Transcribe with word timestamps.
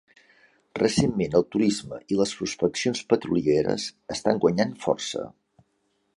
Recentment, 0.77 1.35
el 1.39 1.45
turisme 1.55 1.99
i 2.15 2.19
les 2.21 2.33
prospeccions 2.39 3.05
petrolieres 3.15 3.87
estan 4.19 4.43
guanyant 4.47 4.77
força. 4.89 5.25